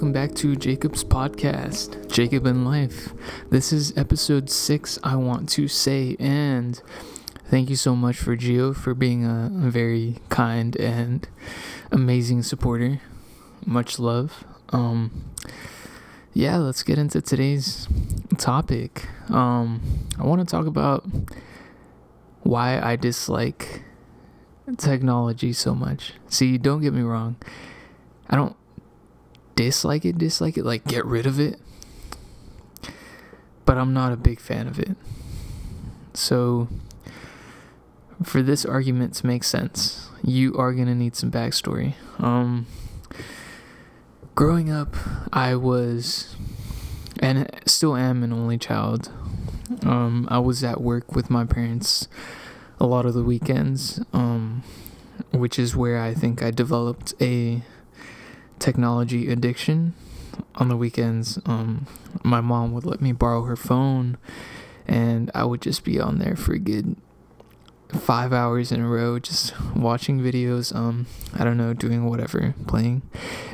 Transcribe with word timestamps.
welcome 0.00 0.12
back 0.14 0.34
to 0.34 0.56
Jacob's 0.56 1.04
podcast, 1.04 2.10
Jacob 2.10 2.46
in 2.46 2.64
Life. 2.64 3.12
This 3.50 3.70
is 3.70 3.94
episode 3.98 4.48
six, 4.48 4.98
I 5.04 5.16
want 5.16 5.46
to 5.50 5.68
say, 5.68 6.16
and 6.18 6.80
thank 7.50 7.68
you 7.68 7.76
so 7.76 7.94
much 7.94 8.16
for 8.16 8.34
Geo 8.34 8.72
for 8.72 8.94
being 8.94 9.26
a 9.26 9.50
very 9.52 10.16
kind 10.30 10.74
and 10.76 11.28
amazing 11.92 12.42
supporter. 12.44 13.02
Much 13.66 13.98
love. 13.98 14.42
Um, 14.70 15.34
yeah, 16.32 16.56
let's 16.56 16.82
get 16.82 16.96
into 16.96 17.20
today's 17.20 17.86
topic. 18.38 19.06
Um, 19.28 19.82
I 20.18 20.24
want 20.24 20.40
to 20.40 20.50
talk 20.50 20.64
about 20.64 21.06
why 22.40 22.80
I 22.80 22.96
dislike 22.96 23.82
technology 24.78 25.52
so 25.52 25.74
much. 25.74 26.14
See, 26.30 26.56
don't 26.56 26.80
get 26.80 26.94
me 26.94 27.02
wrong. 27.02 27.36
I 28.30 28.36
don't 28.36 28.56
dislike 29.60 30.06
it, 30.06 30.16
dislike 30.16 30.56
it, 30.56 30.64
like 30.64 30.86
get 30.86 31.04
rid 31.04 31.26
of 31.26 31.38
it. 31.38 31.60
But 33.66 33.76
I'm 33.76 33.92
not 33.92 34.10
a 34.10 34.16
big 34.16 34.40
fan 34.40 34.66
of 34.66 34.78
it. 34.78 34.96
So, 36.14 36.68
for 38.22 38.40
this 38.42 38.64
argument 38.64 39.14
to 39.16 39.26
make 39.26 39.44
sense, 39.44 40.08
you 40.24 40.56
are 40.56 40.72
gonna 40.72 40.94
need 40.94 41.14
some 41.14 41.30
backstory. 41.30 41.92
Um, 42.18 42.66
growing 44.34 44.70
up, 44.70 44.96
I 45.30 45.54
was, 45.56 46.36
and 47.20 47.48
still 47.66 47.96
am, 47.96 48.22
an 48.22 48.32
only 48.32 48.56
child. 48.56 49.12
Um, 49.82 50.26
I 50.30 50.38
was 50.38 50.64
at 50.64 50.80
work 50.80 51.14
with 51.14 51.28
my 51.28 51.44
parents 51.44 52.08
a 52.80 52.86
lot 52.86 53.04
of 53.04 53.12
the 53.12 53.22
weekends, 53.22 54.02
um, 54.14 54.62
which 55.32 55.58
is 55.58 55.76
where 55.76 56.00
I 56.00 56.14
think 56.14 56.42
I 56.42 56.50
developed 56.50 57.12
a 57.20 57.62
technology 58.60 59.28
addiction 59.30 59.94
on 60.54 60.68
the 60.68 60.76
weekends. 60.76 61.38
Um, 61.46 61.86
my 62.22 62.40
mom 62.40 62.72
would 62.72 62.84
let 62.84 63.00
me 63.00 63.12
borrow 63.12 63.42
her 63.42 63.56
phone, 63.56 64.18
and 64.86 65.30
I 65.34 65.44
would 65.44 65.62
just 65.62 65.84
be 65.84 65.98
on 65.98 66.18
there 66.18 66.36
for 66.36 66.52
a 66.52 66.58
good 66.58 66.96
five 67.88 68.32
hours 68.32 68.70
in 68.70 68.80
a 68.80 68.88
row, 68.88 69.18
just 69.18 69.52
watching 69.74 70.20
videos. 70.20 70.74
Um, 70.74 71.06
I 71.34 71.44
don't 71.44 71.56
know, 71.56 71.74
doing 71.74 72.06
whatever, 72.06 72.54
playing 72.66 73.02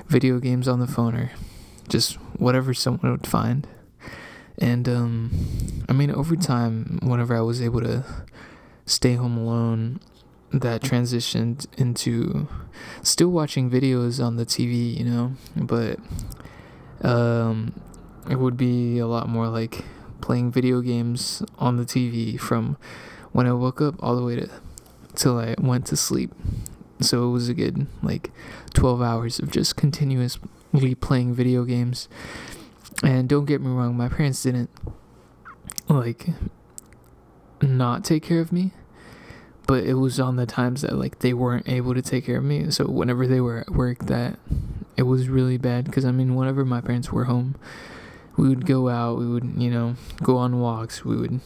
video 0.06 0.38
games 0.38 0.68
on 0.68 0.80
the 0.80 0.86
phone, 0.86 1.14
or 1.14 1.30
just 1.88 2.14
whatever 2.38 2.74
someone 2.74 3.10
would 3.10 3.26
find. 3.26 3.66
And 4.58 4.88
um, 4.88 5.84
I 5.88 5.92
mean, 5.92 6.10
over 6.10 6.36
time, 6.36 6.98
whenever 7.02 7.36
I 7.36 7.40
was 7.40 7.60
able 7.62 7.82
to 7.82 8.04
stay 8.86 9.14
home 9.14 9.36
alone, 9.36 10.00
that 10.52 10.82
transitioned 10.82 11.66
into 11.78 12.48
still 13.02 13.28
watching 13.28 13.70
videos 13.70 14.24
on 14.24 14.36
the 14.36 14.46
TV, 14.46 14.96
you 14.96 15.04
know, 15.04 15.32
but 15.56 15.98
um, 17.02 17.80
it 18.30 18.38
would 18.38 18.56
be 18.56 18.98
a 18.98 19.06
lot 19.06 19.28
more 19.28 19.48
like 19.48 19.84
playing 20.20 20.50
video 20.50 20.80
games 20.80 21.42
on 21.58 21.76
the 21.76 21.84
TV 21.84 22.38
from 22.38 22.76
when 23.32 23.46
I 23.46 23.52
woke 23.52 23.80
up 23.80 23.94
all 24.00 24.16
the 24.16 24.22
way 24.22 24.36
to 24.36 24.48
till 25.14 25.38
I 25.38 25.54
went 25.58 25.86
to 25.86 25.96
sleep. 25.96 26.32
So 27.00 27.28
it 27.28 27.30
was 27.30 27.48
a 27.48 27.54
good 27.54 27.86
like 28.02 28.30
12 28.74 29.02
hours 29.02 29.38
of 29.38 29.50
just 29.50 29.76
continuously 29.76 30.94
playing 31.00 31.34
video 31.34 31.64
games. 31.64 32.08
And 33.02 33.28
don't 33.28 33.44
get 33.44 33.60
me 33.60 33.68
wrong, 33.68 33.96
my 33.96 34.08
parents 34.08 34.42
didn't 34.42 34.70
like 35.88 36.28
not 37.62 38.04
take 38.04 38.22
care 38.22 38.40
of 38.40 38.52
me 38.52 38.72
but 39.66 39.84
it 39.84 39.94
was 39.94 40.20
on 40.20 40.36
the 40.36 40.46
times 40.46 40.82
that 40.82 40.96
like 40.96 41.18
they 41.20 41.32
weren't 41.32 41.68
able 41.68 41.94
to 41.94 42.02
take 42.02 42.26
care 42.26 42.38
of 42.38 42.44
me. 42.44 42.70
So 42.70 42.86
whenever 42.86 43.26
they 43.26 43.40
were 43.40 43.60
at 43.60 43.70
work 43.70 44.06
that 44.06 44.38
it 44.96 45.02
was 45.02 45.28
really 45.28 45.58
bad 45.58 45.84
because 45.84 46.04
i 46.04 46.10
mean 46.10 46.34
whenever 46.34 46.64
my 46.64 46.80
parents 46.80 47.12
were 47.12 47.24
home 47.24 47.54
we 48.36 48.48
would 48.48 48.66
go 48.66 48.88
out 48.88 49.18
we 49.18 49.26
would 49.26 49.44
you 49.56 49.70
know 49.70 49.94
go 50.22 50.36
on 50.36 50.58
walks 50.58 51.04
we 51.04 51.16
would 51.16 51.40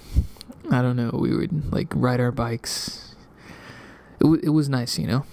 i 0.71 0.81
don't 0.81 0.97
know 0.97 1.11
we 1.13 1.35
would 1.35 1.73
like 1.73 1.89
ride 1.95 2.21
our 2.21 2.33
bikes. 2.33 3.15
It, 4.21 4.25
w- 4.25 4.41
it 4.43 4.51
was 4.51 4.69
nice 4.69 4.99
you 4.99 5.07
know? 5.07 5.25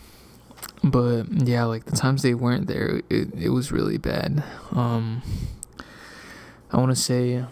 But 0.83 1.25
yeah 1.31 1.65
like 1.65 1.85
the 1.85 1.95
times 1.95 2.21
they 2.21 2.33
weren't 2.33 2.67
there 2.67 3.01
it, 3.09 3.33
it 3.35 3.49
was 3.49 3.71
really 3.71 3.97
bad. 3.97 4.43
Um 4.71 5.21
i 6.71 6.77
want 6.77 6.89
to 6.91 6.95
say 6.95 7.45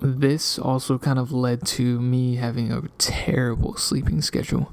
this 0.00 0.58
also 0.58 0.98
kind 0.98 1.18
of 1.18 1.32
led 1.32 1.66
to 1.66 2.00
me 2.00 2.36
having 2.36 2.72
a 2.72 2.82
terrible 2.98 3.76
sleeping 3.76 4.22
schedule. 4.22 4.72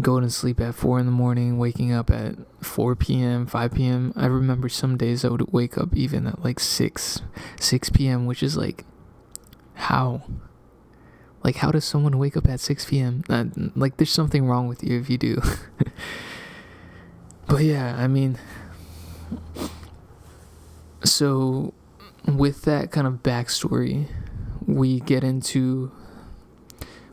Going 0.00 0.24
to 0.24 0.30
sleep 0.30 0.60
at 0.60 0.74
4 0.74 0.98
in 0.98 1.06
the 1.06 1.12
morning, 1.12 1.56
waking 1.56 1.92
up 1.92 2.10
at 2.10 2.34
4 2.60 2.96
p.m., 2.96 3.46
5 3.46 3.74
p.m. 3.74 4.12
I 4.16 4.26
remember 4.26 4.68
some 4.68 4.96
days 4.96 5.24
I 5.24 5.28
would 5.28 5.52
wake 5.52 5.78
up 5.78 5.94
even 5.94 6.26
at 6.26 6.42
like 6.42 6.58
6, 6.58 7.22
6 7.60 7.90
p.m., 7.90 8.26
which 8.26 8.42
is 8.42 8.56
like, 8.56 8.84
how? 9.74 10.22
Like, 11.44 11.56
how 11.56 11.70
does 11.70 11.84
someone 11.84 12.18
wake 12.18 12.36
up 12.36 12.48
at 12.48 12.58
6 12.58 12.86
p.m.? 12.86 13.22
Uh, 13.28 13.44
like, 13.76 13.98
there's 13.98 14.10
something 14.10 14.46
wrong 14.46 14.66
with 14.66 14.82
you 14.82 14.98
if 14.98 15.08
you 15.08 15.18
do. 15.18 15.40
but 17.46 17.62
yeah, 17.62 17.94
I 17.96 18.08
mean, 18.08 18.38
so 21.04 21.72
with 22.26 22.62
that 22.62 22.90
kind 22.90 23.06
of 23.06 23.22
backstory, 23.22 24.08
we 24.66 25.00
get 25.00 25.24
into 25.24 25.92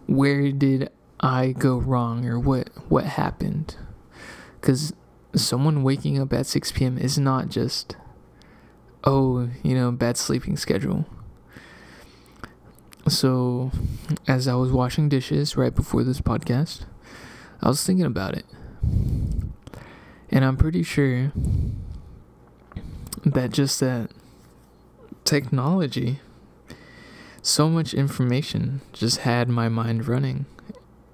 where 0.08 0.52
did 0.52 0.90
I 1.20 1.52
go 1.52 1.78
wrong 1.78 2.26
or 2.26 2.40
what 2.40 2.70
what 2.90 3.06
happened? 3.06 3.76
Cuz 4.62 4.94
someone 5.36 5.84
waking 5.84 6.20
up 6.20 6.34
at 6.34 6.46
6 6.46 6.72
p.m. 6.74 6.98
is 6.98 7.18
not 7.18 7.50
just 7.50 7.96
oh, 9.04 9.50
you 9.64 9.74
know, 9.74 9.92
bad 9.92 10.18
sleeping 10.18 10.58
schedule. 10.58 11.06
So, 13.08 13.72
as 14.28 14.48
I 14.48 14.56
was 14.56 14.72
washing 14.72 15.10
dishes 15.10 15.58
right 15.58 15.74
before 15.74 16.04
this 16.04 16.22
podcast, 16.22 16.86
I 17.62 17.68
was 17.68 17.84
thinking 17.84 18.06
about 18.06 18.38
it. 18.38 18.46
And 20.30 20.46
I'm 20.46 20.56
pretty 20.56 20.84
sure 20.84 21.32
that 23.26 23.52
just 23.52 23.80
that 23.80 24.12
technology 25.24 26.20
so 27.42 27.70
much 27.70 27.94
information 27.94 28.82
just 28.94 29.20
had 29.20 29.50
my 29.50 29.70
mind 29.70 30.08
running. 30.08 30.46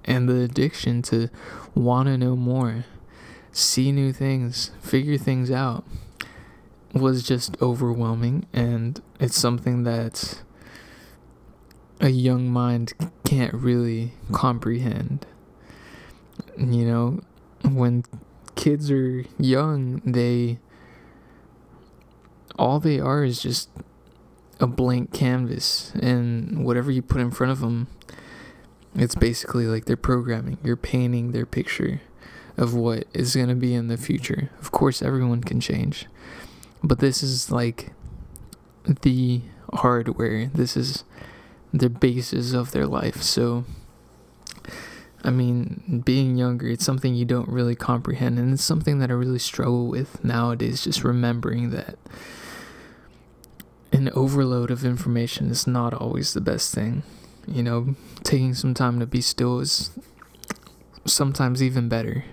And 0.04 0.28
the 0.28 0.40
addiction 0.42 1.02
to 1.02 1.28
want 1.74 2.06
to 2.06 2.16
know 2.16 2.34
more, 2.34 2.86
see 3.52 3.92
new 3.92 4.12
things, 4.12 4.70
figure 4.80 5.18
things 5.18 5.50
out 5.50 5.84
was 6.94 7.22
just 7.22 7.60
overwhelming. 7.60 8.46
And 8.52 9.00
it's 9.20 9.36
something 9.36 9.82
that 9.84 10.42
a 12.00 12.08
young 12.08 12.48
mind 12.48 12.94
can't 13.24 13.54
really 13.54 14.12
comprehend. 14.32 15.26
You 16.56 16.86
know, 16.86 17.20
when 17.62 18.04
kids 18.54 18.90
are 18.90 19.24
young, 19.38 20.00
they 20.04 20.58
all 22.58 22.80
they 22.80 22.98
are 22.98 23.24
is 23.24 23.40
just 23.40 23.68
a 24.60 24.66
blank 24.66 25.12
canvas 25.12 25.92
and 26.00 26.64
whatever 26.64 26.90
you 26.90 27.02
put 27.02 27.20
in 27.20 27.30
front 27.30 27.52
of 27.52 27.60
them 27.60 27.86
it's 28.94 29.14
basically 29.14 29.66
like 29.66 29.84
they're 29.84 29.96
programming 29.96 30.58
you're 30.62 30.76
painting 30.76 31.32
their 31.32 31.46
picture 31.46 32.00
of 32.56 32.74
what 32.74 33.04
is 33.14 33.36
going 33.36 33.48
to 33.48 33.54
be 33.54 33.72
in 33.72 33.86
the 33.86 33.96
future. 33.96 34.50
Of 34.60 34.72
course 34.72 35.00
everyone 35.00 35.42
can 35.42 35.60
change 35.60 36.06
but 36.82 36.98
this 36.98 37.22
is 37.22 37.50
like 37.50 37.92
the 39.02 39.42
hardware. 39.72 40.46
This 40.46 40.76
is 40.76 41.04
the 41.72 41.90
basis 41.90 42.52
of 42.52 42.70
their 42.72 42.86
life. 42.86 43.22
So 43.22 43.64
I 45.24 45.30
mean, 45.30 46.02
being 46.04 46.36
younger, 46.36 46.68
it's 46.68 46.84
something 46.84 47.14
you 47.14 47.24
don't 47.24 47.48
really 47.48 47.74
comprehend, 47.74 48.38
and 48.38 48.52
it's 48.52 48.62
something 48.62 49.00
that 49.00 49.10
I 49.10 49.14
really 49.14 49.40
struggle 49.40 49.88
with 49.88 50.22
nowadays, 50.24 50.84
just 50.84 51.02
remembering 51.02 51.70
that 51.70 51.98
an 53.92 54.10
overload 54.14 54.70
of 54.70 54.84
information 54.84 55.50
is 55.50 55.66
not 55.66 55.94
always 55.94 56.34
the 56.34 56.40
best 56.40 56.74
thing. 56.74 57.02
You 57.46 57.62
know, 57.62 57.94
taking 58.24 58.54
some 58.54 58.74
time 58.74 59.00
to 59.00 59.06
be 59.06 59.20
still 59.20 59.60
is 59.60 59.90
sometimes 61.06 61.62
even 61.62 61.88
better. 61.88 62.24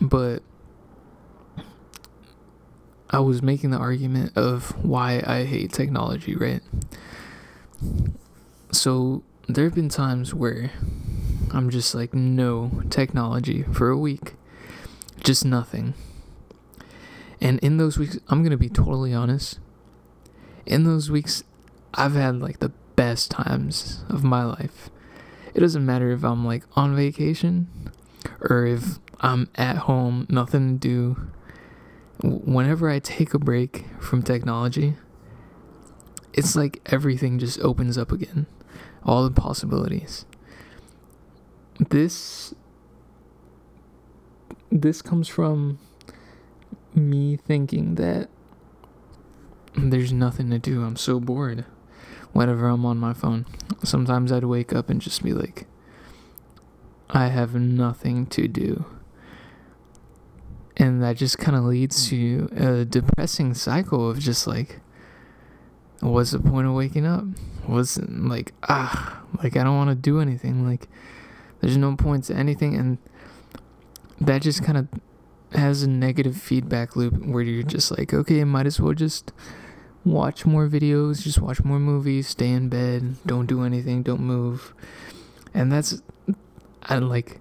But 0.00 0.42
I 3.10 3.20
was 3.20 3.42
making 3.42 3.70
the 3.70 3.76
argument 3.76 4.36
of 4.36 4.70
why 4.84 5.22
I 5.26 5.44
hate 5.44 5.72
technology, 5.72 6.34
right? 6.34 6.62
So 8.72 9.22
there 9.46 9.64
have 9.64 9.74
been 9.74 9.88
times 9.88 10.34
where 10.34 10.70
I'm 11.52 11.70
just 11.70 11.94
like, 11.94 12.12
no 12.12 12.82
technology 12.90 13.62
for 13.62 13.88
a 13.88 13.96
week, 13.96 14.34
just 15.22 15.44
nothing. 15.44 15.94
And 17.40 17.58
in 17.60 17.76
those 17.76 17.98
weeks, 17.98 18.18
I'm 18.28 18.40
going 18.40 18.50
to 18.50 18.56
be 18.56 18.68
totally 18.68 19.14
honest, 19.14 19.60
in 20.66 20.84
those 20.84 21.10
weeks, 21.10 21.44
I've 21.92 22.14
had 22.14 22.40
like 22.40 22.60
the 22.60 22.72
best 22.96 23.30
times 23.30 24.04
of 24.08 24.24
my 24.24 24.44
life. 24.44 24.90
It 25.54 25.60
doesn't 25.60 25.84
matter 25.84 26.10
if 26.10 26.24
I'm 26.24 26.44
like 26.44 26.64
on 26.74 26.96
vacation 26.96 27.68
or 28.40 28.66
if 28.66 28.98
I'm 29.20 29.48
at 29.54 29.76
home, 29.78 30.26
nothing 30.28 30.78
to 30.78 30.88
do. 30.88 31.16
whenever 32.22 32.88
I 32.88 33.00
take 33.00 33.34
a 33.34 33.38
break 33.38 33.84
from 34.00 34.22
technology, 34.22 34.94
it's 36.32 36.56
like 36.56 36.80
everything 36.86 37.38
just 37.38 37.60
opens 37.60 37.98
up 37.98 38.10
again. 38.10 38.46
All 39.04 39.24
the 39.24 39.30
possibilities. 39.30 40.24
This 41.90 42.54
this 44.70 45.02
comes 45.02 45.28
from 45.28 45.78
me 46.94 47.36
thinking 47.36 47.94
that 47.96 48.28
there's 49.76 50.12
nothing 50.12 50.50
to 50.50 50.58
do. 50.58 50.82
I'm 50.82 50.96
so 50.96 51.20
bored 51.20 51.64
whenever 52.32 52.68
I'm 52.68 52.84
on 52.84 52.98
my 52.98 53.12
phone. 53.12 53.46
Sometimes 53.82 54.32
I'd 54.32 54.44
wake 54.44 54.72
up 54.72 54.90
and 54.90 55.00
just 55.00 55.22
be 55.22 55.32
like, 55.32 55.66
I 57.10 57.28
have 57.28 57.54
nothing 57.54 58.26
to 58.26 58.48
do. 58.48 58.84
And 60.76 61.02
that 61.02 61.16
just 61.16 61.38
kind 61.38 61.56
of 61.56 61.64
leads 61.64 62.08
to 62.08 62.48
a 62.56 62.84
depressing 62.84 63.54
cycle 63.54 64.10
of 64.10 64.18
just 64.18 64.46
like, 64.46 64.80
what's 66.00 66.32
the 66.32 66.40
point 66.40 66.66
of 66.66 66.74
waking 66.74 67.06
up? 67.06 67.24
What's 67.66 67.98
like, 67.98 68.52
ah, 68.68 69.22
like 69.42 69.56
I 69.56 69.62
don't 69.62 69.76
want 69.76 69.90
to 69.90 69.94
do 69.94 70.20
anything. 70.20 70.66
Like, 70.66 70.88
there's 71.60 71.76
no 71.76 71.94
point 71.94 72.24
to 72.24 72.34
anything. 72.34 72.74
And 72.74 72.98
that 74.20 74.42
just 74.42 74.64
kind 74.64 74.78
of 74.78 74.88
has 75.52 75.84
a 75.84 75.88
negative 75.88 76.36
feedback 76.36 76.96
loop 76.96 77.24
where 77.24 77.42
you're 77.42 77.62
just 77.62 77.96
like, 77.96 78.12
okay, 78.12 78.42
might 78.42 78.66
as 78.66 78.80
well 78.80 78.94
just 78.94 79.32
watch 80.04 80.44
more 80.44 80.68
videos, 80.68 81.22
just 81.22 81.40
watch 81.40 81.62
more 81.64 81.78
movies, 81.78 82.28
stay 82.28 82.50
in 82.50 82.68
bed, 82.68 83.16
don't 83.26 83.46
do 83.46 83.62
anything, 83.62 84.02
don't 84.02 84.20
move. 84.20 84.74
And 85.52 85.72
that's 85.72 86.02
I 86.82 86.98
like 86.98 87.40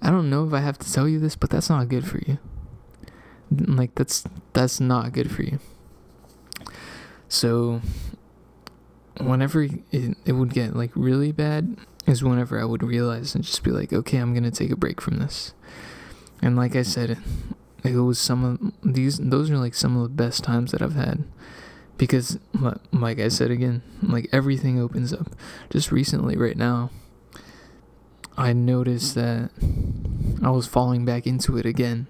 I 0.00 0.10
don't 0.10 0.28
know 0.28 0.46
if 0.46 0.52
I 0.52 0.60
have 0.60 0.78
to 0.78 0.92
tell 0.92 1.08
you 1.08 1.18
this, 1.18 1.36
but 1.36 1.50
that's 1.50 1.70
not 1.70 1.88
good 1.88 2.06
for 2.06 2.18
you. 2.18 2.38
Like 3.50 3.94
that's 3.94 4.24
that's 4.52 4.80
not 4.80 5.12
good 5.12 5.30
for 5.30 5.42
you. 5.42 5.58
So 7.28 7.80
whenever 9.20 9.62
it, 9.62 10.16
it 10.24 10.32
would 10.32 10.52
get 10.52 10.76
like 10.76 10.90
really 10.94 11.32
bad 11.32 11.76
is 12.06 12.22
whenever 12.22 12.60
I 12.60 12.64
would 12.64 12.82
realize 12.82 13.34
and 13.34 13.44
just 13.44 13.62
be 13.62 13.70
like, 13.70 13.92
okay, 13.92 14.18
I'm 14.18 14.34
gonna 14.34 14.50
take 14.50 14.70
a 14.70 14.76
break 14.76 15.00
from 15.00 15.18
this. 15.18 15.54
And 16.42 16.56
like 16.56 16.74
I 16.74 16.82
said, 16.82 17.18
it 17.84 17.96
was 17.96 18.18
some 18.18 18.44
of 18.44 18.94
these 18.94 19.18
those 19.18 19.50
are 19.50 19.58
like 19.58 19.74
some 19.74 19.96
of 19.96 20.02
the 20.02 20.08
best 20.08 20.44
times 20.44 20.72
that 20.72 20.82
I've 20.82 20.94
had 20.94 21.24
because 22.02 22.36
like 22.92 23.20
I 23.20 23.28
said 23.28 23.52
again, 23.52 23.80
like 24.02 24.28
everything 24.32 24.80
opens 24.80 25.12
up. 25.12 25.36
Just 25.70 25.92
recently 25.92 26.36
right 26.36 26.56
now, 26.56 26.90
I 28.36 28.52
noticed 28.52 29.14
that 29.14 29.52
I 30.42 30.50
was 30.50 30.66
falling 30.66 31.04
back 31.04 31.28
into 31.28 31.56
it 31.58 31.64
again, 31.64 32.08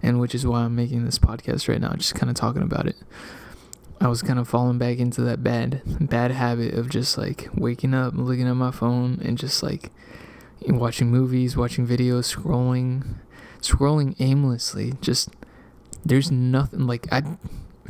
and 0.00 0.20
which 0.20 0.32
is 0.32 0.46
why 0.46 0.60
I'm 0.60 0.76
making 0.76 1.04
this 1.04 1.18
podcast 1.18 1.68
right 1.68 1.80
now, 1.80 1.92
just 1.94 2.14
kind 2.14 2.30
of 2.30 2.36
talking 2.36 2.62
about 2.62 2.86
it. 2.86 2.94
I 4.00 4.06
was 4.06 4.22
kind 4.22 4.38
of 4.38 4.48
falling 4.48 4.78
back 4.78 4.98
into 4.98 5.22
that 5.22 5.42
bad 5.42 5.82
bad 5.98 6.30
habit 6.30 6.74
of 6.74 6.88
just 6.88 7.18
like 7.18 7.48
waking 7.52 7.94
up, 7.94 8.14
looking 8.14 8.46
at 8.46 8.54
my 8.54 8.70
phone 8.70 9.20
and 9.24 9.36
just 9.36 9.60
like 9.60 9.90
watching 10.68 11.10
movies, 11.10 11.56
watching 11.56 11.84
videos, 11.84 12.32
scrolling, 12.32 13.16
scrolling 13.60 14.14
aimlessly. 14.20 14.92
Just 15.00 15.30
there's 16.04 16.30
nothing 16.30 16.86
like 16.86 17.12
I 17.12 17.38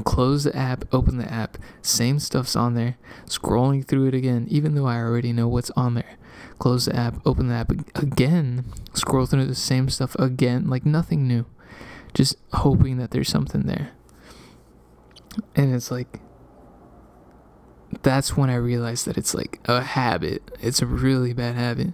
close 0.04 0.44
the 0.44 0.56
app, 0.56 0.84
open 0.92 1.18
the 1.18 1.30
app, 1.30 1.58
same 1.82 2.18
stuff's 2.18 2.56
on 2.56 2.74
there, 2.74 2.96
scrolling 3.26 3.86
through 3.86 4.06
it 4.08 4.14
again, 4.14 4.46
even 4.50 4.74
though 4.74 4.86
I 4.86 4.96
already 4.96 5.32
know 5.32 5.48
what's 5.48 5.70
on 5.72 5.94
there. 5.94 6.16
Close 6.58 6.86
the 6.86 6.96
app, 6.96 7.20
open 7.26 7.48
the 7.48 7.54
app 7.54 7.70
again, 7.96 8.64
scroll 8.94 9.26
through 9.26 9.46
the 9.46 9.54
same 9.54 9.88
stuff 9.88 10.14
again, 10.16 10.68
like 10.68 10.86
nothing 10.86 11.26
new. 11.26 11.46
Just 12.14 12.36
hoping 12.52 12.98
that 12.98 13.10
there's 13.10 13.28
something 13.28 13.62
there. 13.62 13.90
And 15.54 15.74
it's 15.74 15.90
like, 15.90 16.20
that's 18.02 18.36
when 18.36 18.50
I 18.50 18.54
realized 18.56 19.06
that 19.06 19.18
it's 19.18 19.34
like 19.34 19.60
a 19.66 19.82
habit. 19.82 20.42
It's 20.60 20.82
a 20.82 20.86
really 20.86 21.32
bad 21.32 21.54
habit. 21.54 21.92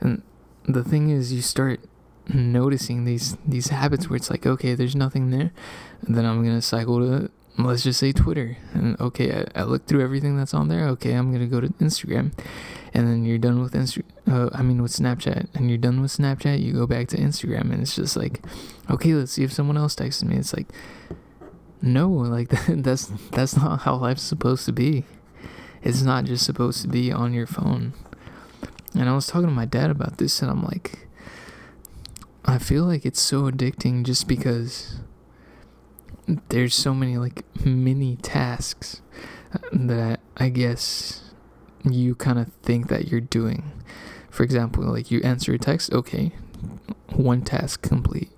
And 0.00 0.22
the 0.64 0.84
thing 0.84 1.10
is, 1.10 1.32
you 1.32 1.42
start 1.42 1.80
noticing 2.34 3.04
these 3.04 3.36
these 3.46 3.68
habits 3.68 4.08
where 4.08 4.16
it's 4.16 4.30
like 4.30 4.46
okay 4.46 4.74
there's 4.74 4.96
nothing 4.96 5.30
there 5.30 5.52
and 6.02 6.16
then 6.16 6.24
i'm 6.24 6.44
gonna 6.44 6.62
cycle 6.62 6.98
to 6.98 7.30
let's 7.58 7.82
just 7.82 8.00
say 8.00 8.12
twitter. 8.12 8.56
And 8.72 8.98
okay 9.00 9.44
i, 9.54 9.60
I 9.60 9.64
look 9.64 9.86
through 9.86 10.02
everything 10.02 10.36
that's 10.36 10.54
on 10.54 10.68
there 10.68 10.86
okay 10.88 11.12
i'm 11.12 11.32
gonna 11.32 11.46
go 11.46 11.60
to 11.60 11.68
instagram. 11.74 12.32
And 12.92 13.06
then 13.06 13.24
you're 13.24 13.38
done 13.38 13.62
with 13.62 13.74
Insta- 13.74 14.02
uh, 14.26 14.50
i 14.52 14.62
mean 14.62 14.82
with 14.82 14.92
snapchat. 14.92 15.48
And 15.54 15.68
you're 15.68 15.78
done 15.78 16.00
with 16.00 16.12
snapchat 16.12 16.62
you 16.62 16.72
go 16.72 16.86
back 16.86 17.08
to 17.08 17.16
instagram 17.16 17.72
and 17.72 17.82
it's 17.82 17.96
just 17.96 18.16
like 18.16 18.42
okay 18.88 19.14
let's 19.14 19.32
see 19.32 19.44
if 19.44 19.52
someone 19.52 19.76
else 19.76 19.94
texted 19.94 20.24
me. 20.24 20.36
It's 20.36 20.54
like 20.54 20.68
no 21.82 22.08
like 22.08 22.48
that, 22.48 22.82
that's 22.82 23.06
that's 23.32 23.56
not 23.56 23.80
how 23.80 23.96
life's 23.96 24.22
supposed 24.22 24.64
to 24.66 24.72
be. 24.72 25.04
It's 25.82 26.02
not 26.02 26.24
just 26.24 26.44
supposed 26.44 26.82
to 26.82 26.88
be 26.88 27.10
on 27.10 27.32
your 27.32 27.46
phone. 27.46 27.94
And 28.94 29.08
i 29.08 29.14
was 29.14 29.26
talking 29.26 29.48
to 29.48 29.54
my 29.54 29.66
dad 29.66 29.90
about 29.90 30.18
this 30.18 30.42
and 30.42 30.50
i'm 30.50 30.64
like 30.64 31.09
I 32.44 32.58
feel 32.58 32.84
like 32.84 33.04
it's 33.04 33.20
so 33.20 33.50
addicting 33.50 34.04
just 34.04 34.26
because 34.26 34.96
there's 36.48 36.74
so 36.74 36.94
many 36.94 37.16
like 37.18 37.44
mini 37.64 38.16
tasks 38.16 39.02
that 39.72 40.20
I 40.36 40.48
guess 40.48 41.32
you 41.84 42.14
kind 42.14 42.38
of 42.38 42.52
think 42.62 42.88
that 42.88 43.08
you're 43.08 43.20
doing. 43.20 43.72
For 44.30 44.42
example, 44.42 44.84
like 44.84 45.10
you 45.10 45.20
answer 45.22 45.52
a 45.54 45.58
text, 45.58 45.92
okay, 45.92 46.32
one 47.08 47.42
task 47.42 47.82
complete. 47.82 48.30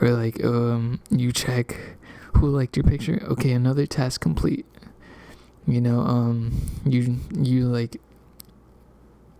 Or 0.00 0.10
like 0.10 0.44
um 0.44 1.00
you 1.10 1.32
check 1.32 1.76
who 2.34 2.48
liked 2.48 2.76
your 2.76 2.84
picture, 2.84 3.22
okay, 3.30 3.52
another 3.52 3.86
task 3.86 4.20
complete. 4.20 4.66
You 5.66 5.80
know, 5.80 6.00
um 6.00 6.52
you 6.84 7.20
you 7.38 7.66
like 7.68 8.00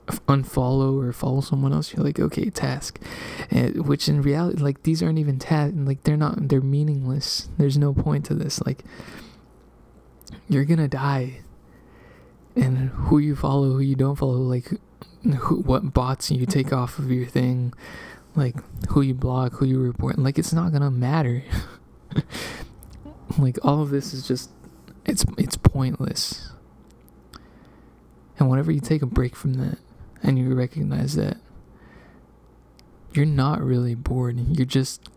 unfollow 0.07 1.03
or 1.03 1.13
follow 1.13 1.41
someone 1.41 1.73
else 1.73 1.93
you're 1.93 2.05
like 2.05 2.21
okay 2.21 2.51
task. 2.51 3.01
And, 3.51 3.87
which 3.87 4.09
in 4.09 4.23
reality 4.23 4.63
like 4.63 4.83
these 4.83 5.03
aren't 5.03 5.19
even 5.19 5.39
tasks 5.39 5.77
like 5.77 6.03
they're 6.05 6.17
not 6.17 6.49
they're 6.49 6.61
meaningless. 6.61 7.49
There's 7.59 7.79
no 7.79 7.93
point 7.93 8.25
to 8.27 8.35
this 8.35 8.61
like 8.65 8.85
you're 10.49 10.65
gonna 10.65 10.89
die. 10.89 11.41
And 12.57 12.91
who 12.91 13.19
you 13.19 13.35
follow 13.35 13.73
who 13.73 13.81
you 13.81 13.97
don't 13.97 14.17
follow 14.17 14.37
like 14.37 14.71
who, 15.23 15.61
what 15.61 15.93
bots 15.93 16.31
you 16.31 16.47
take 16.47 16.73
off 16.73 16.99
of 16.99 17.11
your 17.11 17.27
thing 17.27 17.73
like 18.37 18.57
who 18.91 19.01
you 19.01 19.15
block 19.15 19.55
who 19.55 19.65
you 19.65 19.79
report 19.81 20.19
like 20.19 20.39
it's 20.39 20.53
not 20.53 20.73
gonna 20.73 20.91
matter. 20.91 21.43
Like 23.39 23.59
all 23.63 23.83
of 23.83 23.91
this 23.91 24.15
is 24.15 24.27
just 24.27 24.51
it's 25.05 25.25
it's 25.39 25.57
pointless. 25.57 26.53
And 28.39 28.51
whenever 28.51 28.73
you 28.73 28.81
take 28.81 29.03
a 29.03 29.07
break 29.07 29.37
from 29.37 29.55
that 29.55 29.79
and 30.25 30.39
you 30.39 30.55
recognize 30.55 31.15
that 31.17 31.37
you're 33.13 33.27
not 33.27 33.63
really 33.63 33.95
bored. 33.95 34.41
You're 34.57 34.67
just 34.67 35.09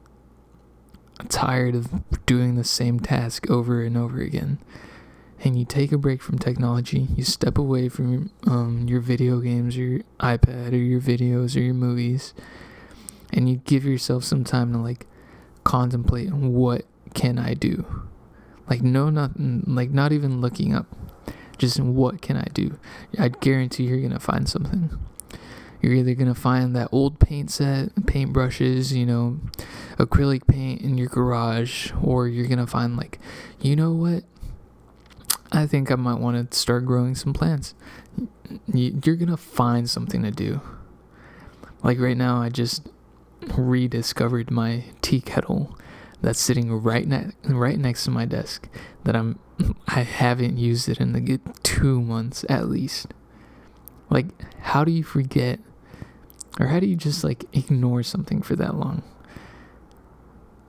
tired 1.30 1.74
of 1.74 2.04
doing 2.26 2.56
the 2.56 2.64
same 2.64 3.00
task 3.00 3.50
over 3.50 3.82
and 3.82 3.98
over 3.98 4.22
again. 4.22 4.60
And 5.44 5.58
you 5.58 5.66
take 5.66 5.92
a 5.92 5.98
break 5.98 6.22
from 6.22 6.38
technology. 6.38 7.08
You 7.16 7.24
step 7.24 7.58
away 7.58 7.90
from 7.90 8.32
um, 8.46 8.88
your 8.88 9.00
video 9.00 9.40
games 9.40 9.78
your 9.78 10.02
iPad 10.20 10.74
or 10.74 10.78
your 10.78 11.00
videos 11.00 11.56
or 11.56 11.62
your 11.62 11.74
movies. 11.74 12.34
And 13.32 13.50
you 13.50 13.58
give 13.58 13.86
yourself 13.86 14.24
some 14.24 14.44
time 14.44 14.74
to 14.74 14.80
like 14.80 15.08
contemplate 15.64 16.32
what 16.34 16.86
can 17.14 17.40
I 17.40 17.54
do? 17.54 18.04
Like 18.70 18.82
no 18.82 19.10
not 19.10 19.32
like 19.40 19.92
not 19.92 20.12
even 20.12 20.42
looking 20.42 20.76
up 20.76 20.88
just 21.58 21.80
what 21.80 22.22
can 22.22 22.38
I 22.38 22.48
do? 22.54 22.78
I 23.18 23.30
guarantee 23.30 23.84
you're 23.84 24.02
gonna 24.02 24.20
find 24.20 24.48
something. 24.48 24.98
You're 25.82 25.94
either 25.94 26.16
gonna 26.16 26.36
find 26.36 26.76
that 26.76 26.90
old 26.92 27.20
paint 27.20 27.52
set, 27.52 28.08
paint 28.08 28.34
brushes, 28.34 28.94
you 28.94 29.06
know, 29.06 29.40
acrylic 29.98 30.48
paint 30.48 30.82
in 30.82 30.98
your 30.98 31.08
garage, 31.08 31.92
or 32.02 32.28
you're 32.28 32.48
gonna 32.48 32.68
find 32.68 32.98
like, 32.98 33.20
you 33.62 33.76
know 33.76 33.92
what? 33.92 34.24
I 35.52 35.66
think 35.66 35.92
I 35.92 35.96
might 35.96 36.20
want 36.20 36.52
to 36.52 36.58
start 36.58 36.86
growing 36.86 37.16
some 37.16 37.34
plants. 37.34 37.74
You're 38.74 39.16
gonna 39.16 39.38
find 39.38 39.90
something 39.90 40.24
to 40.24 40.32
do. 40.32 40.62
Like 41.84 42.00
right 42.00 42.18
now, 42.18 42.42
I 42.42 42.50
just 42.50 42.88
rediscovered 43.56 44.52
my 44.52 44.86
tea 45.02 45.22
kettle 45.22 45.78
that's 46.22 46.40
sitting 46.40 46.72
right 46.72 47.08
ne- 47.08 47.32
right 47.46 47.78
next 47.78 48.06
to 48.06 48.12
my 48.12 48.26
desk 48.26 48.68
that 49.04 49.16
I'm 49.16 49.40
I 49.88 50.02
haven't 50.02 50.58
used 50.58 50.90
it 50.90 51.00
in 51.00 51.14
the 51.14 51.22
good 51.22 51.42
two 51.64 52.02
months 52.02 52.46
at 52.50 52.70
least. 52.70 53.14
Like, 54.10 54.28
how 54.62 54.84
do 54.84 54.92
you 54.92 55.04
forget, 55.04 55.60
or 56.60 56.68
how 56.68 56.80
do 56.80 56.88
you 56.88 56.96
just 56.96 57.24
like 57.24 57.46
ignore 57.54 58.04
something 58.04 58.42
for 58.42 58.56
that 58.56 58.76
long? 58.76 59.04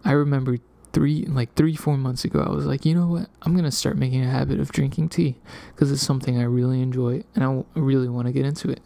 I 0.04 0.12
remember 0.12 0.58
three, 0.92 1.24
like 1.26 1.54
three, 1.54 1.76
four 1.76 1.96
months 1.96 2.24
ago, 2.24 2.40
I 2.40 2.50
was 2.50 2.66
like, 2.66 2.84
you 2.84 2.94
know 2.94 3.06
what? 3.06 3.28
I'm 3.42 3.54
gonna 3.54 3.70
start 3.70 3.96
making 3.96 4.24
a 4.24 4.30
habit 4.30 4.58
of 4.58 4.72
drinking 4.72 5.10
tea 5.10 5.36
because 5.74 5.92
it's 5.92 6.02
something 6.02 6.38
I 6.38 6.44
really 6.44 6.80
enjoy 6.80 7.22
and 7.34 7.44
I 7.44 7.78
really 7.78 8.08
want 8.08 8.26
to 8.26 8.32
get 8.32 8.46
into 8.46 8.70
it. 8.70 8.80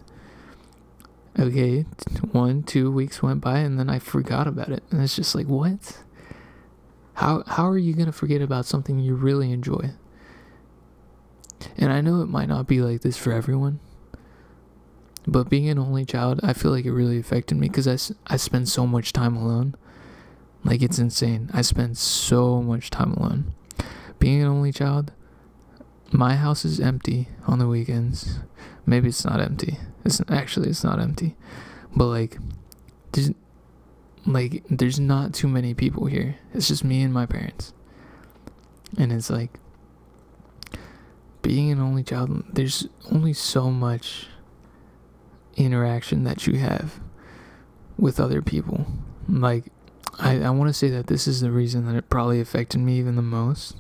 Okay, 1.39 1.87
one, 2.33 2.63
two 2.63 2.91
weeks 2.91 3.23
went 3.23 3.41
by 3.41 3.59
and 3.59 3.79
then 3.79 3.89
I 3.89 3.99
forgot 3.99 4.47
about 4.47 4.69
it, 4.69 4.83
and 4.91 5.01
it's 5.01 5.17
just 5.17 5.35
like, 5.35 5.47
what? 5.47 5.99
How 7.15 7.45
how 7.47 7.69
are 7.69 7.79
you 7.79 7.95
gonna 7.95 8.13
forget 8.13 8.43
about 8.43 8.67
something 8.67 8.99
you 8.99 9.15
really 9.15 9.53
enjoy? 9.53 9.91
And 11.77 11.93
I 11.93 12.01
know 12.01 12.23
it 12.23 12.29
might 12.29 12.49
not 12.49 12.67
be 12.67 12.81
like 12.81 13.03
this 13.03 13.17
for 13.17 13.33
everyone. 13.33 13.81
But 15.27 15.49
being 15.49 15.69
an 15.69 15.79
only 15.79 16.05
child, 16.05 16.41
I 16.43 16.53
feel 16.53 16.73
like 16.73 16.85
it 16.85 16.93
really 16.93 17.19
affected 17.19 17.57
me 17.57 17.69
because 17.69 17.87
I, 17.87 17.97
I 18.27 18.37
spend 18.37 18.69
so 18.69 18.87
much 18.87 19.13
time 19.13 19.37
alone. 19.37 19.77
Like, 20.65 20.83
it's 20.83 20.99
insane. 20.99 21.51
I 21.53 21.63
spend 21.63 21.99
so 21.99 22.63
much 22.63 22.91
time 22.91 23.13
alone. 23.15 23.53
Being 24.19 24.43
an 24.43 24.49
only 24.49 24.73
child, 24.73 25.13
my 26.13 26.37
house 26.37 26.65
is 26.65 26.81
empty 26.81 27.29
on 27.47 27.59
the 27.59 27.67
weekends. 27.67 28.39
Maybe 28.87 29.09
it's 29.09 29.25
not 29.25 29.41
empty. 29.41 29.79
It's 30.05 30.21
actually 30.29 30.71
it's 30.71 30.85
not 30.85 31.01
empty. 31.01 31.37
But 31.95 32.07
like 32.07 32.39
like 34.27 34.63
there's 34.69 35.01
not 35.01 35.35
too 35.35 35.49
many 35.49 35.75
people 35.75 36.07
here. 36.07 36.37
It's 36.55 36.69
just 36.69 36.85
me 36.85 37.03
and 37.03 37.13
my 37.13 37.27
parents. 37.27 37.73
And 38.99 39.13
it's 39.13 39.31
like 39.31 39.59
being 41.43 41.71
an 41.71 41.81
only 41.81 42.03
child, 42.03 42.45
there's 42.53 42.87
only 43.11 43.33
so 43.33 43.71
much 43.71 44.29
interaction 45.57 46.25
that 46.25 46.47
you 46.47 46.59
have 46.59 47.01
with 47.99 48.21
other 48.21 48.41
people. 48.41 48.87
Like, 49.29 49.67
I, 50.19 50.41
I 50.41 50.51
want 50.51 50.69
to 50.69 50.75
say 50.75 50.89
that 50.91 51.07
this 51.07 51.27
is 51.27 51.41
the 51.41 51.51
reason 51.51 51.87
that 51.87 51.97
it 51.97 52.09
probably 52.11 52.41
affected 52.41 52.79
me 52.79 52.99
even 52.99 53.17
the 53.17 53.23
most. 53.23 53.77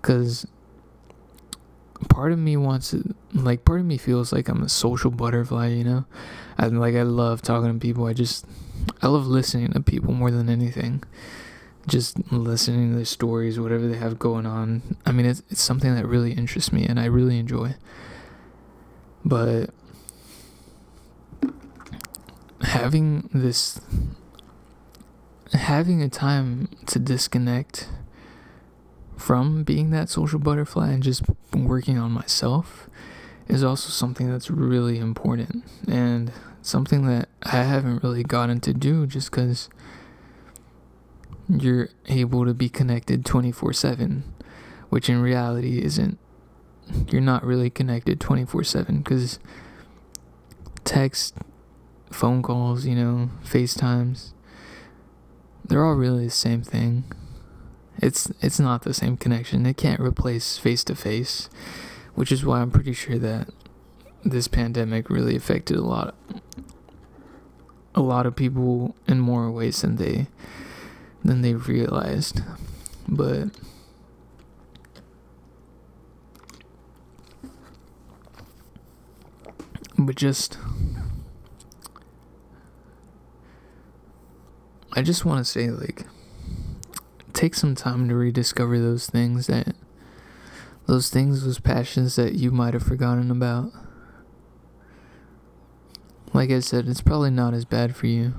Because 0.00 0.46
part 2.08 2.32
of 2.32 2.38
me 2.38 2.56
wants 2.56 2.90
to, 2.90 3.14
like, 3.34 3.64
part 3.64 3.80
of 3.80 3.86
me 3.86 3.98
feels 3.98 4.32
like 4.32 4.48
I'm 4.48 4.62
a 4.62 4.68
social 4.68 5.10
butterfly, 5.10 5.68
you 5.68 5.84
know? 5.84 6.04
I 6.56 6.66
like, 6.66 6.94
I 6.94 7.02
love 7.02 7.42
talking 7.42 7.72
to 7.72 7.78
people. 7.78 8.06
I 8.06 8.12
just, 8.12 8.46
I 9.02 9.08
love 9.08 9.26
listening 9.26 9.72
to 9.72 9.80
people 9.80 10.12
more 10.12 10.30
than 10.30 10.48
anything. 10.48 11.02
Just 11.86 12.18
listening 12.32 12.90
to 12.90 12.96
their 12.96 13.04
stories, 13.04 13.58
whatever 13.58 13.86
they 13.86 13.96
have 13.96 14.18
going 14.18 14.46
on. 14.46 14.96
I 15.06 15.12
mean, 15.12 15.26
it's, 15.26 15.42
it's 15.50 15.62
something 15.62 15.94
that 15.94 16.06
really 16.06 16.32
interests 16.32 16.72
me 16.72 16.84
and 16.84 17.00
I 17.00 17.06
really 17.06 17.38
enjoy. 17.38 17.74
But 19.24 19.70
having 22.62 23.28
this 23.32 23.80
having 25.52 26.02
a 26.02 26.08
time 26.08 26.68
to 26.86 26.98
disconnect 26.98 27.88
from 29.16 29.64
being 29.64 29.90
that 29.90 30.08
social 30.08 30.38
butterfly 30.38 30.90
and 30.90 31.02
just 31.02 31.22
working 31.54 31.98
on 31.98 32.10
myself 32.10 32.88
is 33.48 33.64
also 33.64 33.88
something 33.88 34.30
that's 34.30 34.50
really 34.50 34.98
important 34.98 35.64
and 35.88 36.32
something 36.62 37.06
that 37.06 37.28
I 37.42 37.62
haven't 37.62 38.02
really 38.02 38.22
gotten 38.22 38.60
to 38.60 38.72
do 38.72 39.06
just 39.06 39.30
because 39.30 39.68
you're 41.48 41.88
able 42.06 42.44
to 42.44 42.54
be 42.54 42.68
connected 42.68 43.24
24 43.24 43.72
7, 43.72 44.24
which 44.90 45.08
in 45.08 45.22
reality 45.22 45.82
isn't, 45.82 46.18
you're 47.08 47.20
not 47.20 47.44
really 47.44 47.70
connected 47.70 48.20
24 48.20 48.64
7 48.64 48.98
because 48.98 49.38
text 50.84 51.34
phone 52.10 52.42
calls, 52.42 52.86
you 52.86 52.94
know, 52.94 53.30
FaceTimes. 53.44 54.32
They're 55.64 55.84
all 55.84 55.94
really 55.94 56.26
the 56.26 56.30
same 56.30 56.62
thing. 56.62 57.04
It's 58.00 58.30
it's 58.40 58.60
not 58.60 58.82
the 58.82 58.94
same 58.94 59.16
connection. 59.16 59.66
It 59.66 59.76
can't 59.76 60.00
replace 60.00 60.56
face 60.56 60.84
to 60.84 60.94
face, 60.94 61.50
which 62.14 62.30
is 62.32 62.44
why 62.44 62.60
I'm 62.60 62.70
pretty 62.70 62.92
sure 62.92 63.18
that 63.18 63.48
this 64.24 64.48
pandemic 64.48 65.10
really 65.10 65.36
affected 65.36 65.76
a 65.76 65.82
lot 65.82 66.14
a 67.94 68.00
lot 68.00 68.26
of 68.26 68.36
people 68.36 68.94
in 69.06 69.18
more 69.18 69.50
ways 69.50 69.82
than 69.82 69.96
they 69.96 70.26
than 71.24 71.42
they 71.42 71.54
realized. 71.54 72.42
But 73.08 73.48
but 79.98 80.14
just 80.14 80.58
I 84.98 85.02
just 85.02 85.24
want 85.24 85.38
to 85.38 85.44
say, 85.44 85.70
like, 85.70 86.06
take 87.32 87.54
some 87.54 87.76
time 87.76 88.08
to 88.08 88.16
rediscover 88.16 88.80
those 88.80 89.06
things 89.06 89.46
that, 89.46 89.76
those 90.86 91.08
things, 91.08 91.44
those 91.44 91.60
passions 91.60 92.16
that 92.16 92.34
you 92.34 92.50
might 92.50 92.74
have 92.74 92.82
forgotten 92.82 93.30
about. 93.30 93.70
Like 96.38 96.50
I 96.50 96.60
said, 96.60 96.86
it's 96.86 97.00
probably 97.00 97.30
not 97.30 97.52
as 97.52 97.64
bad 97.64 97.96
for 97.96 98.06
you. 98.06 98.34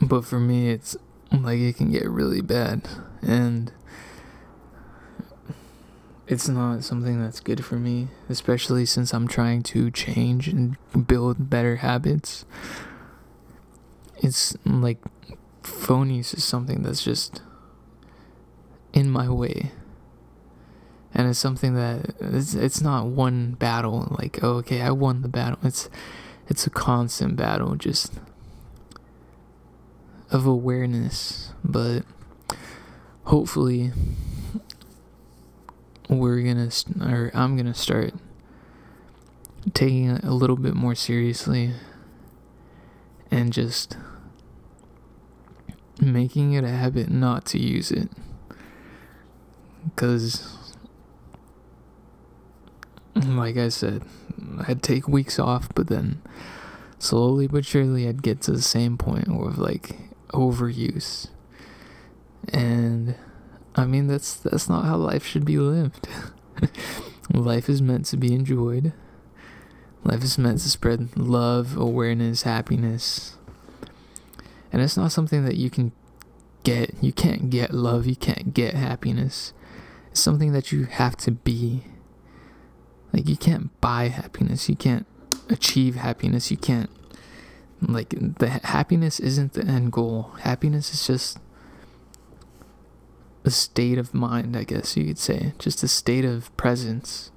But 0.00 0.24
for 0.24 0.38
me, 0.38 0.70
it's 0.70 0.96
like 1.32 1.58
it 1.58 1.76
can 1.76 1.90
get 1.90 2.08
really 2.08 2.40
bad. 2.40 2.88
And 3.22 3.72
it's 6.26 6.48
not 6.48 6.84
something 6.84 7.20
that's 7.20 7.40
good 7.40 7.64
for 7.64 7.76
me, 7.76 8.08
especially 8.28 8.86
since 8.86 9.12
I'm 9.12 9.26
trying 9.26 9.62
to 9.64 9.90
change 9.90 10.48
and 10.48 10.76
build 11.06 11.50
better 11.50 11.76
habits 11.76 12.44
it's 14.22 14.56
like 14.64 14.98
phonies 15.62 16.34
is 16.34 16.44
something 16.44 16.82
that's 16.82 17.02
just 17.02 17.42
in 18.92 19.10
my 19.10 19.28
way 19.28 19.72
and 21.16 21.28
it's 21.28 21.38
something 21.38 21.74
that 21.74 22.14
it's, 22.20 22.54
it's 22.54 22.80
not 22.80 23.06
one 23.06 23.52
battle 23.52 24.14
like 24.18 24.38
oh, 24.42 24.56
okay 24.56 24.80
i 24.82 24.90
won 24.90 25.22
the 25.22 25.28
battle 25.28 25.58
it's 25.64 25.88
it's 26.48 26.66
a 26.66 26.70
constant 26.70 27.34
battle 27.36 27.74
just 27.74 28.12
of 30.30 30.46
awareness 30.46 31.52
but 31.64 32.02
hopefully 33.24 33.90
we're 36.08 36.42
gonna 36.42 36.70
or 37.00 37.30
i'm 37.34 37.56
gonna 37.56 37.74
start 37.74 38.14
taking 39.74 40.10
it 40.10 40.22
a 40.22 40.32
little 40.32 40.56
bit 40.56 40.74
more 40.74 40.94
seriously 40.94 41.72
and 43.30 43.52
just 43.52 43.96
making 46.00 46.52
it 46.52 46.64
a 46.64 46.68
habit 46.68 47.10
not 47.10 47.44
to 47.46 47.58
use 47.58 47.90
it. 47.90 48.08
Because, 49.84 50.55
like 53.24 53.56
I 53.56 53.68
said, 53.68 54.02
I'd 54.68 54.82
take 54.82 55.08
weeks 55.08 55.38
off, 55.38 55.68
but 55.74 55.88
then 55.88 56.20
slowly 56.98 57.46
but 57.46 57.64
surely 57.64 58.08
I'd 58.08 58.22
get 58.22 58.40
to 58.42 58.52
the 58.52 58.62
same 58.62 58.96
point 58.96 59.28
of 59.28 59.58
like 59.58 59.96
overuse. 60.28 61.28
And 62.52 63.16
I 63.74 63.84
mean 63.84 64.06
that's 64.06 64.34
that's 64.34 64.68
not 64.68 64.84
how 64.84 64.96
life 64.96 65.24
should 65.26 65.44
be 65.44 65.58
lived. 65.58 66.08
life 67.32 67.68
is 67.68 67.82
meant 67.82 68.06
to 68.06 68.16
be 68.16 68.34
enjoyed. 68.34 68.92
Life 70.04 70.22
is 70.22 70.38
meant 70.38 70.60
to 70.60 70.70
spread 70.70 71.16
love, 71.16 71.76
awareness, 71.76 72.42
happiness. 72.42 73.36
And 74.72 74.80
it's 74.80 74.96
not 74.96 75.12
something 75.12 75.44
that 75.44 75.56
you 75.56 75.70
can 75.70 75.92
get. 76.62 76.94
You 77.00 77.12
can't 77.12 77.50
get 77.50 77.72
love, 77.72 78.06
you 78.06 78.16
can't 78.16 78.54
get 78.54 78.74
happiness. 78.74 79.52
It's 80.10 80.20
something 80.20 80.52
that 80.52 80.70
you 80.70 80.84
have 80.84 81.16
to 81.18 81.32
be. 81.32 81.84
Like, 83.16 83.28
you 83.28 83.36
can't 83.36 83.78
buy 83.80 84.08
happiness, 84.08 84.68
you 84.68 84.76
can't 84.76 85.06
achieve 85.48 85.96
happiness, 85.96 86.52
you 86.52 86.56
can't. 86.56 86.90
Like, 87.80 88.10
the 88.10 88.60
happiness 88.62 89.18
isn't 89.18 89.54
the 89.54 89.64
end 89.64 89.90
goal. 89.90 90.34
Happiness 90.42 90.94
is 90.94 91.04
just 91.06 91.38
a 93.44 93.50
state 93.50 93.98
of 93.98 94.14
mind, 94.14 94.56
I 94.56 94.62
guess 94.62 94.96
you 94.96 95.04
could 95.06 95.18
say. 95.18 95.54
Just 95.58 95.82
a 95.82 95.88
state 95.88 96.24
of 96.24 96.56
presence 96.56 97.32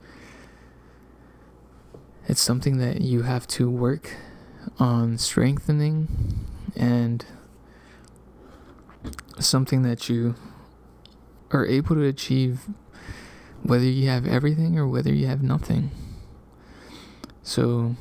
it's 2.29 2.41
something 2.41 2.77
that 2.77 3.01
you 3.01 3.23
have 3.23 3.47
to 3.47 3.67
work 3.67 4.15
on 4.77 5.17
strengthening 5.17 6.07
and 6.75 7.25
something 9.39 9.81
that 9.81 10.09
you 10.09 10.35
are 11.49 11.65
able 11.65 11.95
to 11.95 12.03
achieve 12.03 12.67
whether 13.63 13.85
you 13.85 14.09
have 14.09 14.25
everything 14.25 14.77
or 14.77 14.87
whether 14.87 15.13
you 15.13 15.27
have 15.27 15.41
nothing. 15.43 15.91
So 17.43 17.95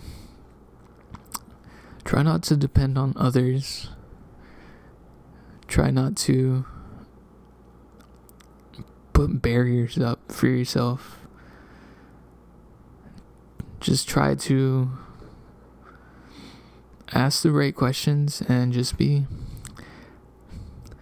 try 2.05 2.23
not 2.23 2.43
to 2.45 2.57
depend 2.57 2.99
on 2.99 3.15
others. 3.17 3.89
Try 5.67 5.91
not 5.91 6.17
to 6.19 6.65
put 9.13 9.43
barriers 9.43 9.99
up 9.99 10.31
for 10.31 10.47
yourself 10.47 11.19
just 13.81 14.09
try 14.09 14.35
to 14.35 14.91
ask 17.13 17.43
the 17.43 17.51
right 17.51 17.75
questions 17.75 18.43
and 18.49 18.73
just 18.73 18.99
be 18.99 19.25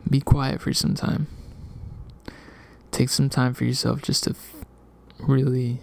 be 0.08 0.20
quiet 0.20 0.60
for 0.60 0.72
some 0.72 0.94
time. 0.94 1.26
Take 2.96 3.10
some 3.10 3.28
time 3.28 3.52
for 3.52 3.64
yourself 3.64 4.00
just 4.00 4.24
to 4.24 4.30
f- 4.30 4.64
really 5.18 5.80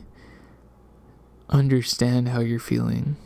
understand 1.47 2.29
how 2.29 2.39
you're 2.39 2.57
feeling. 2.57 3.17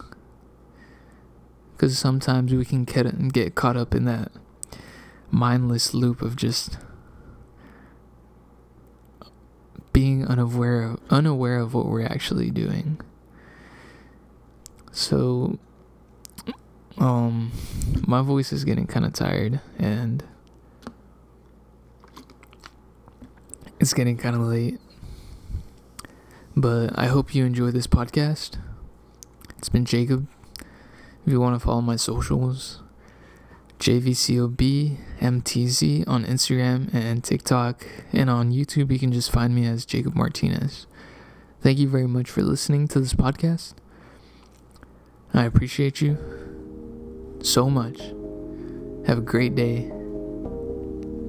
Because 1.71 1.97
sometimes 1.97 2.53
we 2.53 2.65
can 2.65 2.83
get, 2.83 3.31
get 3.31 3.55
caught 3.55 3.77
up 3.77 3.95
in 3.95 4.03
that 4.03 4.33
mindless 5.31 5.93
loop 5.93 6.21
of 6.21 6.35
just 6.35 6.77
being 9.93 10.27
unaware 10.27 10.83
of, 10.83 10.99
unaware 11.09 11.59
of 11.59 11.73
what 11.73 11.85
we're 11.85 12.05
actually 12.05 12.51
doing. 12.51 12.99
So 14.91 15.59
um 16.97 17.53
my 18.05 18.21
voice 18.21 18.51
is 18.51 18.65
getting 18.65 18.85
kind 18.85 19.05
of 19.05 19.13
tired 19.13 19.61
and 19.79 20.25
it's 23.79 23.93
getting 23.93 24.17
kind 24.17 24.35
of 24.35 24.41
late. 24.41 24.79
But 26.55 26.97
I 26.97 27.05
hope 27.07 27.35
you 27.35 27.45
enjoy 27.45 27.71
this 27.71 27.87
podcast. 27.87 28.57
It's 29.57 29.69
been 29.69 29.85
Jacob. 29.85 30.27
If 31.25 31.31
you 31.33 31.39
want 31.39 31.55
to 31.59 31.65
follow 31.65 31.81
my 31.81 31.95
socials, 31.97 32.81
JVCOBMTZ 33.79 34.97
on 36.07 36.25
Instagram 36.25 36.93
and 36.93 37.23
TikTok, 37.23 37.85
and 38.11 38.29
on 38.29 38.51
YouTube, 38.51 38.91
you 38.91 38.99
can 38.99 39.11
just 39.11 39.31
find 39.31 39.53
me 39.53 39.67
as 39.67 39.85
Jacob 39.85 40.15
Martinez. 40.15 40.87
Thank 41.61 41.77
you 41.79 41.87
very 41.87 42.07
much 42.07 42.29
for 42.29 42.41
listening 42.41 42.87
to 42.89 42.99
this 42.99 43.13
podcast. 43.13 43.73
I 45.33 45.43
appreciate 45.43 46.01
you 46.01 46.17
so 47.41 47.69
much. 47.69 47.99
Have 49.05 49.19
a 49.19 49.21
great 49.21 49.55
day 49.55 49.91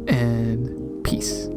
and 0.06 1.04
peace. 1.04 1.48